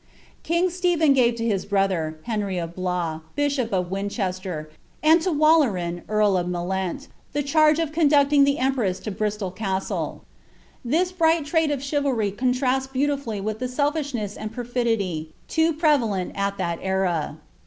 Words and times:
King 0.41 0.71
Stephen 0.71 1.13
gave 1.13 1.35
to 1.35 1.45
his 1.45 1.63
brother, 1.63 2.17
Henry 2.23 2.57
of 2.57 2.73
Blois, 2.73 3.19
bishop 3.35 3.71
of 3.71 3.91
Winchester, 3.91 4.71
and 5.03 5.21
to 5.21 5.31
Wal 5.31 5.59
leran, 5.61 6.01
earl 6.09 6.37
of 6.37 6.47
Mellent, 6.47 7.07
the 7.33 7.43
charge 7.43 7.77
of 7.77 7.91
conducting 7.91 8.43
the 8.43 8.57
empress 8.57 8.99
to 9.01 9.11
Bristol 9.11 9.51
castle. 9.51 10.23
This 10.83 11.11
bright 11.11 11.45
trait 11.45 11.69
of 11.69 11.83
chivalry 11.83 12.31
contrasts 12.31 12.87
beautifully 12.87 13.39
with 13.41 13.59
the 13.59 13.67
self 13.67 13.95
ishness 13.95 14.37
and 14.37 14.51
perfidy 14.51 15.35
too 15.47 15.71
prevalent 15.71 16.31
at 16.33 16.57
the 16.57 16.79
era. 16.83 17.37